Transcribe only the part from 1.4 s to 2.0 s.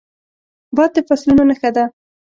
نښه ده